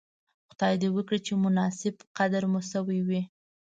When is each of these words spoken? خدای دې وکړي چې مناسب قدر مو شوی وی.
خدای 0.51 0.73
دې 0.81 0.89
وکړي 0.95 1.19
چې 1.25 1.33
مناسب 1.45 1.95
قدر 2.17 2.43
مو 2.51 2.61
شوی 2.71 2.99
وی. 3.07 3.21